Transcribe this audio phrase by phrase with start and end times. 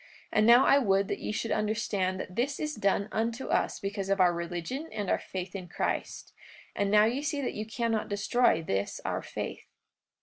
[0.31, 4.09] And now I would that ye should understand that this is done unto us because
[4.09, 6.33] of our religion and our faith in Christ.
[6.75, 9.67] And now ye see that ye cannot destroy this our faith.